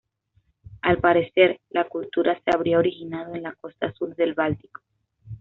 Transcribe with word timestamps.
Al 0.81 0.97
parecer, 0.97 1.59
la 1.69 1.87
cultura 1.87 2.33
se 2.43 2.49
habría 2.51 2.79
originado 2.79 3.35
en 3.35 3.43
la 3.43 3.53
costa 3.53 3.93
sur 3.93 4.15
del 4.15 4.33
Báltico. 4.33 4.81